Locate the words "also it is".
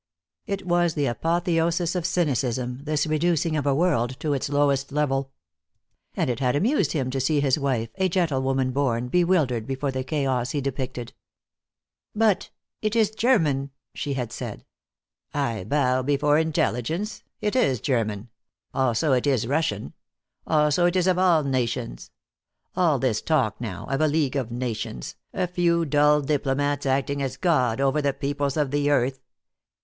18.73-19.45, 20.47-21.05